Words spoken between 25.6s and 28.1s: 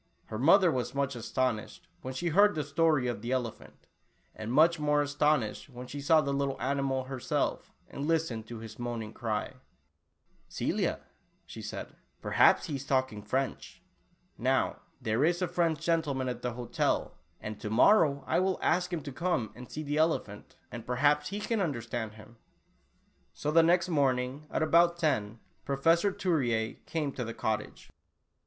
Professor Turier came to the cottage.